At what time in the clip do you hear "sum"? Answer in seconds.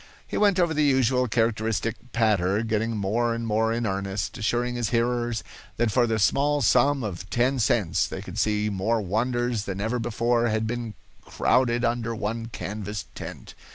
6.63-7.03